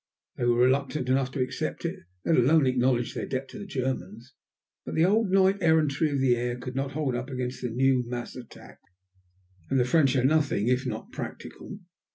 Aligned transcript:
They 0.35 0.45
were 0.45 0.57
reluctant 0.63 1.09
enough 1.09 1.29
to 1.33 1.43
accept 1.43 1.85
it, 1.85 1.99
let 2.25 2.35
alone 2.35 2.65
acknowledge 2.65 3.13
their 3.13 3.27
debt 3.27 3.47
to 3.49 3.59
the 3.59 3.67
Germans. 3.67 4.33
But 4.83 4.95
the 4.95 5.05
old 5.05 5.29
knight 5.29 5.57
errantry 5.61 6.09
of 6.09 6.17
the 6.19 6.35
air 6.35 6.57
could 6.57 6.75
not 6.75 6.93
hold 6.93 7.13
up 7.15 7.29
against 7.29 7.61
the 7.61 7.69
new 7.69 8.03
mass 8.07 8.35
attacks. 8.35 8.81
And 9.69 9.79
the 9.79 9.85
French 9.85 10.15
are 10.15 10.25
nothing 10.25 10.69
if 10.69 10.87
not 10.87 11.11
practical. 11.11 11.77